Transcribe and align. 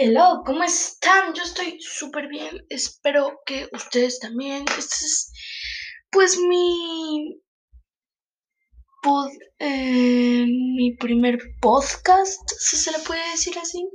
Hello, 0.00 0.44
¿cómo 0.46 0.62
están? 0.62 1.34
Yo 1.34 1.42
estoy 1.42 1.80
súper 1.80 2.28
bien. 2.28 2.64
Espero 2.68 3.40
que 3.44 3.68
ustedes 3.72 4.20
también. 4.20 4.64
Este 4.78 4.94
es, 4.94 5.32
pues, 6.08 6.38
mi. 6.38 7.42
Pod, 9.02 9.28
eh, 9.58 10.46
mi 10.46 10.96
primer 11.00 11.40
podcast, 11.60 12.48
si 12.60 12.76
se 12.76 12.92
le 12.92 13.00
puede 13.00 13.28
decir 13.32 13.58
así. 13.58 13.88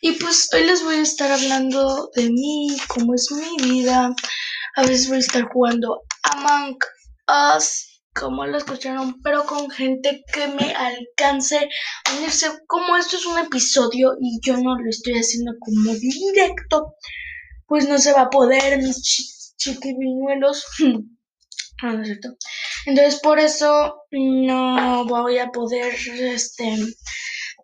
Y 0.00 0.12
pues 0.12 0.48
hoy 0.54 0.62
les 0.62 0.84
voy 0.84 0.94
a 0.94 1.02
estar 1.02 1.32
hablando 1.32 2.08
de 2.14 2.30
mí, 2.30 2.76
cómo 2.86 3.14
es 3.14 3.32
mi 3.32 3.68
vida. 3.68 4.14
A 4.76 4.82
veces 4.82 5.08
voy 5.08 5.16
a 5.16 5.20
estar 5.20 5.42
jugando 5.48 6.02
Among 6.22 6.78
Us 7.56 7.89
como 8.14 8.46
lo 8.46 8.58
escucharon, 8.58 9.20
pero 9.22 9.44
con 9.44 9.70
gente 9.70 10.24
que 10.32 10.48
me 10.48 10.72
alcance 10.74 11.68
a 12.04 12.16
unirse. 12.16 12.46
Como 12.66 12.96
esto 12.96 13.16
es 13.16 13.26
un 13.26 13.38
episodio 13.38 14.14
y 14.20 14.40
yo 14.44 14.56
no 14.56 14.76
lo 14.76 14.90
estoy 14.90 15.14
haciendo 15.14 15.52
como 15.60 15.94
directo, 15.94 16.94
pues 17.66 17.88
no 17.88 17.98
se 17.98 18.12
va 18.12 18.22
a 18.22 18.30
poder, 18.30 18.78
mis 18.78 19.02
ch 19.02 19.56
chiquivinuelos. 19.56 20.64
Ah, 21.82 21.94
no 21.94 22.02
es 22.02 22.08
cierto. 22.08 22.36
Entonces 22.84 23.20
por 23.20 23.38
eso 23.38 24.02
no 24.10 25.06
voy 25.06 25.38
a 25.38 25.50
poder 25.50 25.94
este 25.94 26.76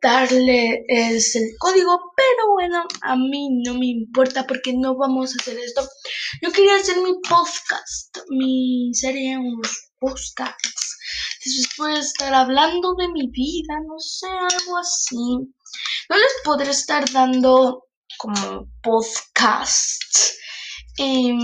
darle 0.01 0.85
el 0.89 1.21
código, 1.59 2.13
pero 2.17 2.53
bueno, 2.53 2.85
a 3.03 3.15
mí 3.17 3.61
no 3.63 3.75
me 3.75 3.87
importa 3.87 4.47
porque 4.47 4.73
no 4.73 4.97
vamos 4.97 5.33
a 5.33 5.37
hacer 5.43 5.59
esto. 5.59 5.87
Yo 6.41 6.51
quería 6.51 6.77
hacer 6.77 6.97
mi 6.99 7.13
podcast, 7.29 8.17
mi 8.31 8.91
serie, 8.95 9.37
unos 9.37 9.91
podcasts. 9.99 10.97
A 11.79 11.99
estar 11.99 12.35
hablando 12.35 12.95
de 12.95 13.09
mi 13.09 13.29
vida, 13.29 13.75
no 13.87 13.99
sé, 13.99 14.27
algo 14.27 14.79
así. 14.79 15.17
No 16.09 16.17
les 16.17 16.35
podré 16.45 16.71
estar 16.71 17.09
dando 17.13 17.85
como 18.19 18.69
podcast. 18.83 20.03
En, 20.99 21.39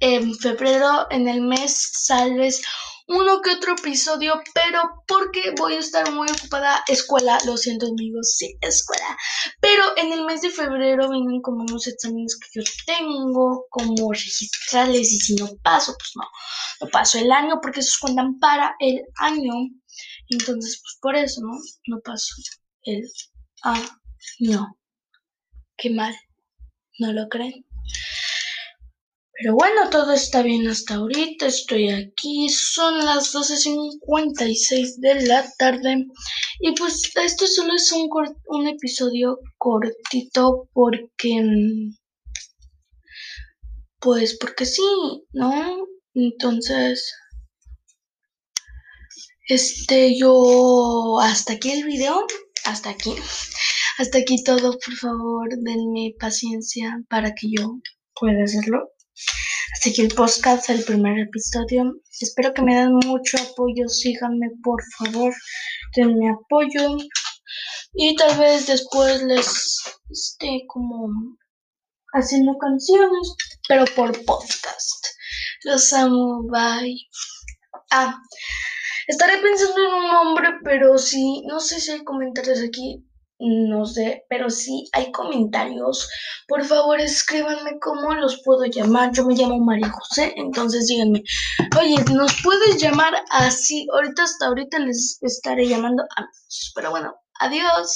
en 0.00 0.34
febrero, 0.36 1.06
en 1.10 1.28
el 1.28 1.40
mes, 1.42 1.90
sales 1.92 2.62
uno 3.06 3.42
que 3.42 3.50
otro 3.50 3.74
episodio, 3.74 4.40
pero 4.54 5.04
porque 5.06 5.54
voy 5.58 5.74
a 5.74 5.78
estar 5.78 6.10
muy 6.12 6.26
ocupada. 6.30 6.82
Escuela, 6.88 7.38
lo 7.46 7.56
siento 7.56 7.86
amigos, 7.86 8.34
sí, 8.36 8.56
escuela. 8.60 9.16
Pero 9.60 9.82
en 9.96 10.12
el 10.12 10.24
mes 10.24 10.40
de 10.42 10.50
febrero 10.50 11.10
vienen 11.10 11.42
como 11.42 11.62
unos 11.62 11.86
exámenes 11.86 12.38
que 12.38 12.60
yo 12.60 12.64
tengo, 12.86 13.66
como 13.70 14.12
registrarles 14.12 15.12
y 15.12 15.20
si 15.20 15.34
no 15.34 15.48
paso, 15.62 15.94
pues 15.98 16.12
no, 16.16 16.24
no 16.80 16.90
paso 16.90 17.18
el 17.18 17.30
año 17.30 17.60
porque 17.60 17.80
esos 17.80 17.98
cuentan 17.98 18.38
para 18.38 18.74
el 18.78 19.02
año. 19.16 19.52
Entonces, 20.28 20.80
pues 20.82 20.98
por 21.00 21.16
eso, 21.16 21.42
¿no? 21.42 21.58
No 21.88 22.00
paso 22.00 22.34
el 22.84 23.02
año. 23.62 24.78
Qué 25.76 25.90
mal, 25.90 26.14
¿no 26.98 27.12
lo 27.12 27.28
creen? 27.28 27.66
Pero 29.44 29.56
bueno, 29.56 29.90
todo 29.90 30.14
está 30.14 30.40
bien 30.40 30.66
hasta 30.68 30.94
ahorita. 30.94 31.44
Estoy 31.44 31.90
aquí. 31.90 32.48
Son 32.48 32.96
las 32.96 33.34
12.56 33.34 35.00
de 35.00 35.26
la 35.26 35.46
tarde. 35.58 36.06
Y 36.60 36.72
pues 36.72 37.12
esto 37.14 37.46
solo 37.46 37.74
es 37.74 37.92
un, 37.92 38.08
un 38.46 38.68
episodio 38.68 39.38
cortito 39.58 40.70
porque... 40.72 41.44
Pues 44.00 44.38
porque 44.38 44.64
sí, 44.64 44.82
¿no? 45.34 45.88
Entonces... 46.14 47.12
Este, 49.46 50.18
yo... 50.18 51.20
Hasta 51.20 51.52
aquí 51.52 51.70
el 51.70 51.84
video. 51.84 52.26
Hasta 52.64 52.88
aquí. 52.88 53.12
Hasta 53.98 54.16
aquí 54.16 54.42
todo. 54.42 54.78
Por 54.78 54.94
favor, 54.94 55.50
denme 55.50 56.14
paciencia 56.18 56.98
para 57.10 57.34
que 57.34 57.48
yo 57.54 57.78
pueda 58.14 58.42
hacerlo. 58.44 58.93
Así 59.74 59.92
que 59.92 60.02
el 60.02 60.14
podcast, 60.14 60.70
el 60.70 60.84
primer 60.84 61.18
episodio. 61.18 61.94
Espero 62.20 62.54
que 62.54 62.62
me 62.62 62.74
den 62.74 62.94
mucho 62.94 63.36
apoyo. 63.38 63.88
Síganme, 63.88 64.50
por 64.62 64.82
favor. 64.98 65.34
Denme 65.96 66.30
apoyo. 66.30 66.96
Y 67.94 68.16
tal 68.16 68.38
vez 68.38 68.66
después 68.66 69.22
les 69.22 69.80
esté 70.10 70.64
como 70.68 71.08
haciendo 72.12 72.56
canciones, 72.58 73.34
pero 73.68 73.84
por 73.96 74.24
podcast. 74.24 75.06
Los 75.64 75.92
amo. 75.92 76.42
Bye. 76.50 77.08
Ah, 77.90 78.16
estaré 79.06 79.38
pensando 79.38 79.80
en 79.86 79.94
un 79.94 80.08
nombre, 80.08 80.48
pero 80.64 80.98
sí, 80.98 81.42
no 81.46 81.60
sé 81.60 81.80
si 81.80 81.92
hay 81.92 82.04
comentarios 82.04 82.60
aquí 82.60 83.04
no 83.38 83.84
sé, 83.84 84.24
pero 84.28 84.48
si 84.50 84.88
hay 84.92 85.10
comentarios, 85.12 86.08
por 86.46 86.64
favor 86.64 87.00
escríbanme 87.00 87.78
cómo 87.80 88.14
los 88.14 88.42
puedo 88.44 88.64
llamar. 88.64 89.12
Yo 89.12 89.24
me 89.26 89.34
llamo 89.34 89.58
María 89.58 89.90
José, 89.90 90.32
entonces 90.36 90.86
díganme, 90.86 91.22
oye, 91.80 91.96
¿nos 92.12 92.40
puedes 92.42 92.80
llamar 92.80 93.14
así? 93.30 93.86
Ahorita 93.92 94.22
hasta 94.24 94.46
ahorita 94.46 94.78
les 94.78 95.18
estaré 95.22 95.66
llamando 95.66 96.04
a... 96.16 96.28
Pero 96.74 96.90
bueno, 96.90 97.14
adiós. 97.40 97.92